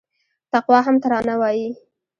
[0.51, 1.69] تقوا هم ترانه وايي